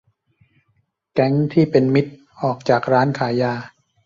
[1.13, 3.53] แก๊งที่เป็นมิตรออกจากร้านขายยา